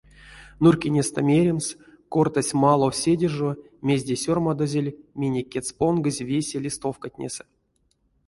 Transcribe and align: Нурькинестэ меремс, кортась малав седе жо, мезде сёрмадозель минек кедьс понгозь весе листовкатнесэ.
Нурькинестэ 0.63 1.21
меремс, 1.29 1.67
кортась 2.13 2.53
малав 2.63 2.93
седе 3.01 3.27
жо, 3.35 3.51
мезде 3.87 4.15
сёрмадозель 4.23 4.95
минек 5.19 5.47
кедьс 5.53 5.71
понгозь 5.79 6.25
весе 6.29 6.57
листовкатнесэ. 6.65 7.43